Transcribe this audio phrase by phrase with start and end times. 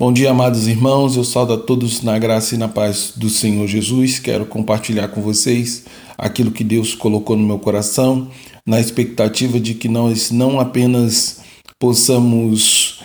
[0.00, 1.14] Bom dia, amados irmãos.
[1.14, 4.18] Eu saúdo a todos na graça e na paz do Senhor Jesus.
[4.18, 5.84] Quero compartilhar com vocês
[6.16, 8.26] aquilo que Deus colocou no meu coração,
[8.64, 11.42] na expectativa de que nós não apenas
[11.78, 13.00] possamos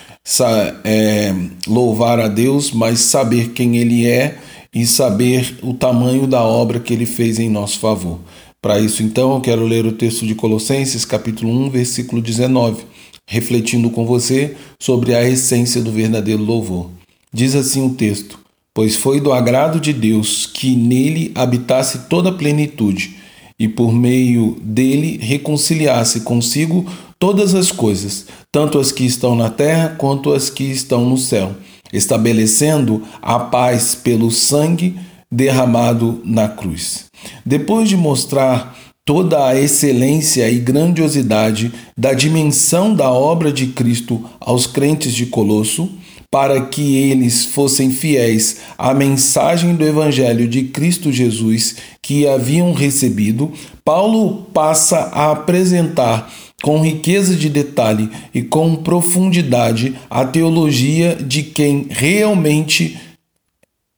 [0.84, 1.34] é,
[1.66, 4.38] louvar a Deus, mas saber quem Ele é
[4.74, 8.20] e saber o tamanho da obra que Ele fez em nosso favor.
[8.62, 12.95] Para isso, então, eu quero ler o texto de Colossenses, capítulo 1, versículo 19
[13.26, 16.90] refletindo com você sobre a essência do verdadeiro louvor.
[17.32, 18.38] Diz assim o texto:
[18.72, 23.16] Pois foi do agrado de Deus que nele habitasse toda a plenitude,
[23.58, 26.86] e por meio dele reconciliasse consigo
[27.18, 31.54] todas as coisas, tanto as que estão na terra quanto as que estão no céu,
[31.92, 34.94] estabelecendo a paz pelo sangue
[35.30, 37.06] derramado na cruz.
[37.44, 44.66] Depois de mostrar toda a excelência e grandiosidade da dimensão da obra de Cristo aos
[44.66, 45.88] crentes de Colosso,
[46.28, 53.52] para que eles fossem fiéis à mensagem do Evangelho de Cristo Jesus que haviam recebido,
[53.84, 56.28] Paulo passa a apresentar
[56.60, 62.98] com riqueza de detalhe e com profundidade a teologia de quem realmente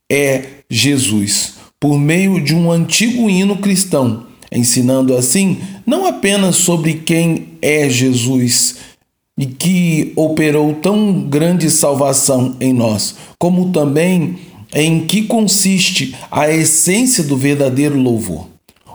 [0.07, 7.49] é Jesus, por meio de um antigo hino cristão ensinando assim não apenas sobre quem
[7.61, 8.75] é Jesus
[9.37, 14.37] e que operou tão grande salvação em nós, como também
[14.73, 18.47] em que consiste a essência do verdadeiro louvor.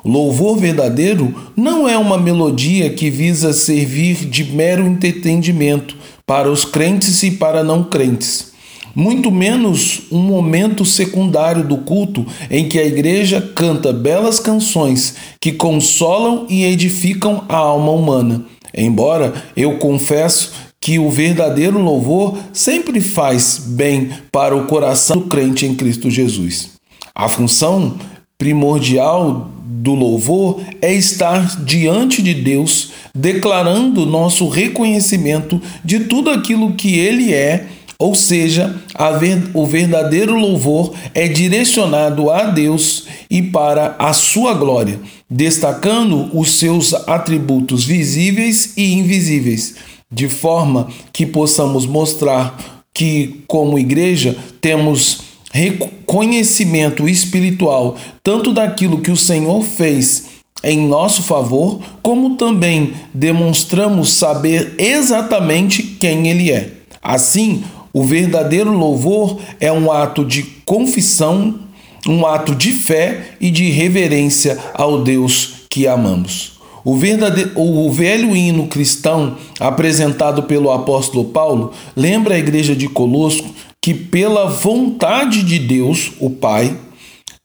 [0.04, 7.22] Louvor verdadeiro não é uma melodia que visa servir de mero entendimento para os crentes
[7.22, 8.53] e para não crentes
[8.94, 15.52] muito menos um momento secundário do culto em que a igreja canta belas canções que
[15.52, 18.44] consolam e edificam a alma humana.
[18.76, 25.64] Embora eu confesso que o verdadeiro louvor sempre faz bem para o coração do crente
[25.64, 26.72] em Cristo Jesus.
[27.14, 27.94] A função
[28.36, 36.98] primordial do louvor é estar diante de Deus, declarando nosso reconhecimento de tudo aquilo que
[36.98, 37.66] Ele é
[37.98, 38.74] ou seja,
[39.18, 44.98] ver, o verdadeiro louvor é direcionado a Deus e para a sua glória,
[45.30, 49.76] destacando os seus atributos visíveis e invisíveis,
[50.10, 52.56] de forma que possamos mostrar
[52.92, 55.22] que, como igreja, temos
[55.52, 60.34] reconhecimento espiritual tanto daquilo que o Senhor fez
[60.64, 66.72] em nosso favor, como também demonstramos saber exatamente quem Ele é.
[67.02, 67.62] Assim,
[67.94, 71.60] o verdadeiro louvor é um ato de confissão,
[72.08, 76.54] um ato de fé e de reverência ao Deus que amamos.
[76.84, 83.44] O, verdadeiro, o velho hino cristão apresentado pelo apóstolo Paulo lembra a igreja de Colosso
[83.80, 86.76] que, pela vontade de Deus, o Pai,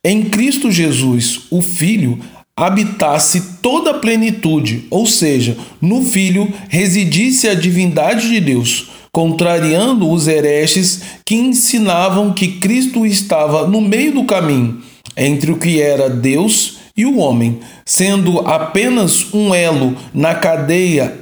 [0.04, 2.18] em Cristo Jesus, o Filho,
[2.60, 10.28] habitasse toda a plenitude, ou seja, no Filho residisse a divindade de Deus contrariando os
[10.28, 14.80] hereges que ensinavam que Cristo estava no meio do caminho
[15.16, 21.18] entre o que era Deus e o homem, sendo apenas um elo na cadeia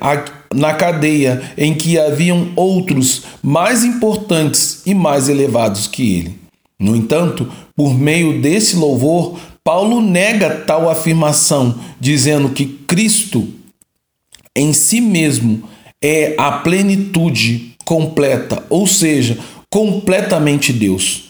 [0.54, 6.38] na cadeia em que haviam outros mais importantes e mais elevados que ele.
[6.80, 9.38] No entanto, por meio desse louvor,
[9.68, 13.46] Paulo nega tal afirmação, dizendo que Cristo
[14.56, 15.62] em si mesmo
[16.02, 19.36] é a plenitude completa, ou seja,
[19.70, 21.24] completamente Deus.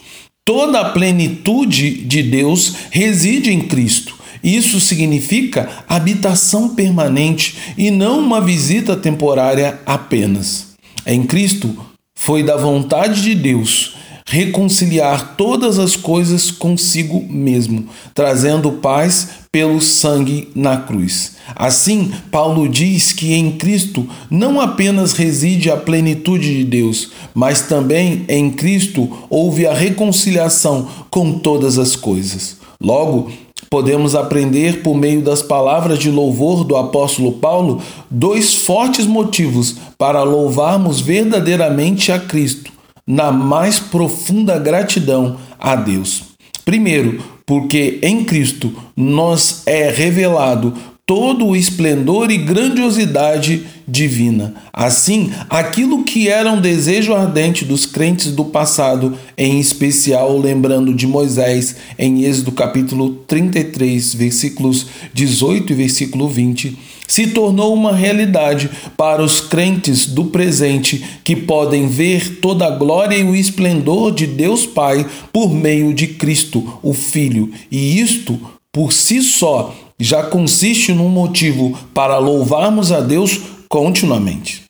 [0.44, 4.14] Toda a plenitude de Deus reside em Cristo.
[4.40, 10.74] Isso significa habitação permanente e não uma visita temporária apenas.
[11.04, 11.76] Em Cristo
[12.14, 13.96] foi da vontade de Deus
[14.28, 21.36] reconciliar todas as coisas consigo mesmo, trazendo paz pelo sangue na cruz.
[21.56, 28.26] Assim, Paulo diz que em Cristo não apenas reside a plenitude de Deus, mas também
[28.28, 32.58] em Cristo houve a reconciliação com todas as coisas.
[32.78, 33.30] Logo,
[33.70, 40.22] podemos aprender por meio das palavras de louvor do apóstolo Paulo dois fortes motivos para
[40.22, 42.77] louvarmos verdadeiramente a Cristo
[43.08, 46.24] na mais profunda gratidão a Deus.
[46.62, 50.74] Primeiro, porque em Cristo nos é revelado
[51.08, 54.54] todo o esplendor e grandiosidade divina.
[54.70, 61.06] Assim, aquilo que era um desejo ardente dos crentes do passado, em especial lembrando de
[61.06, 66.76] Moisés em Êxodo capítulo 33, versículos 18 e versículo 20,
[67.06, 73.16] se tornou uma realidade para os crentes do presente que podem ver toda a glória
[73.16, 78.38] e o esplendor de Deus Pai por meio de Cristo, o Filho, e isto
[78.70, 84.64] por si só já consiste num motivo para louvarmos a Deus continuamente.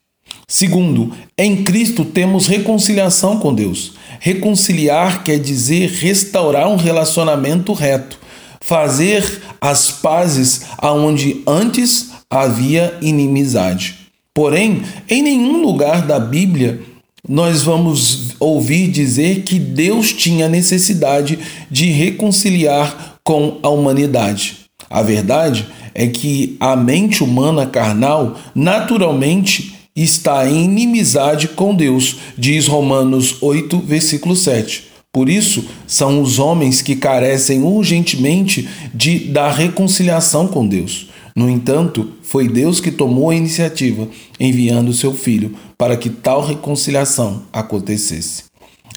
[0.46, 3.92] Segundo, em Cristo temos reconciliação com Deus.
[4.19, 8.19] Reconciliar quer dizer restaurar um relacionamento reto,
[8.60, 13.96] fazer as pazes aonde antes havia inimizade.
[14.32, 16.80] Porém, em nenhum lugar da Bíblia
[17.28, 21.38] nós vamos ouvir dizer que Deus tinha necessidade
[21.70, 24.57] de reconciliar com a humanidade.
[24.90, 32.67] A verdade é que a mente humana carnal naturalmente está em inimizade com Deus, diz
[32.67, 34.85] Romanos 8, versículo 7.
[35.12, 41.08] Por isso, são os homens que carecem urgentemente de da reconciliação com Deus.
[41.35, 44.08] No entanto, foi Deus que tomou a iniciativa,
[44.38, 48.44] enviando seu filho para que tal reconciliação acontecesse.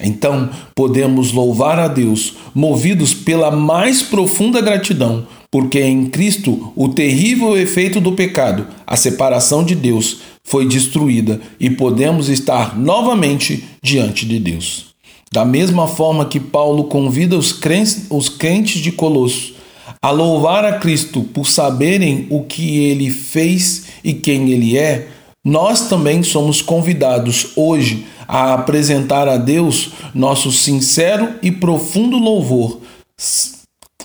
[0.02, 7.54] Então, podemos louvar a Deus, movidos pela mais profunda gratidão porque em Cristo o terrível
[7.58, 14.40] efeito do pecado, a separação de Deus, foi destruída e podemos estar novamente diante de
[14.40, 14.86] Deus.
[15.30, 19.54] Da mesma forma que Paulo convida os crentes, os crentes de Colosso
[20.00, 25.08] a louvar a Cristo por saberem o que ele fez e quem ele é,
[25.44, 32.80] nós também somos convidados hoje a apresentar a Deus nosso sincero e profundo louvor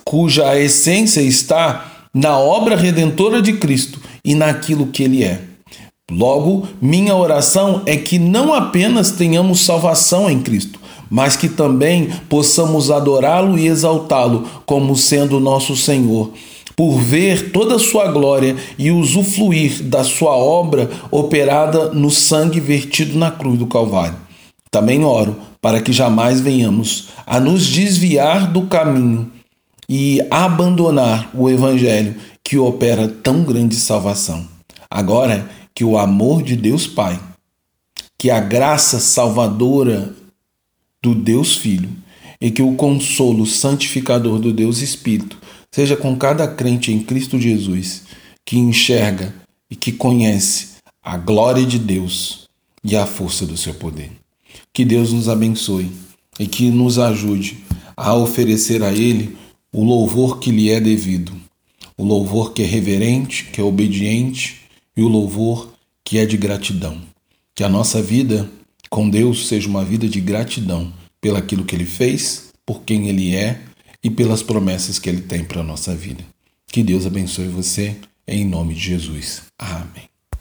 [0.08, 5.42] cuja essência está na obra redentora de Cristo e naquilo que Ele é.
[6.10, 12.90] Logo, minha oração é que não apenas tenhamos salvação em Cristo, mas que também possamos
[12.90, 16.32] adorá-lo e exaltá-lo como sendo nosso Senhor,
[16.74, 23.18] por ver toda a sua glória e usufruir da sua obra operada no sangue vertido
[23.18, 24.16] na cruz do Calvário.
[24.72, 29.36] Também oro para que jamais venhamos a nos desviar do caminho
[29.90, 34.48] e abandonar o Evangelho que opera tão grande salvação.
[34.90, 37.20] Agora que o amor de Deus Pai,
[38.18, 40.14] que a graça salvadora
[41.02, 41.90] do Deus Filho
[42.42, 45.38] e que o consolo santificador do Deus Espírito
[45.72, 48.04] seja com cada crente em Cristo Jesus
[48.46, 49.34] que enxerga
[49.70, 52.48] e que conhece a glória de Deus
[52.84, 54.12] e a força do seu poder.
[54.74, 55.92] Que Deus nos abençoe
[56.40, 57.64] e que nos ajude
[57.96, 59.38] a oferecer a Ele
[59.78, 61.32] o louvor que lhe é devido,
[61.96, 64.62] o louvor que é reverente, que é obediente
[64.98, 65.72] e o louvor
[66.04, 67.00] que é de gratidão.
[67.54, 68.50] Que a nossa vida
[68.90, 70.92] com Deus seja uma vida de gratidão
[71.22, 73.62] pelaquilo que ele fez, por quem ele é
[74.04, 76.26] e pelas promessas que ele tem para a nossa vida.
[76.72, 77.98] Que Deus abençoe você
[78.28, 79.44] em nome de Jesus.
[79.60, 80.10] Amém.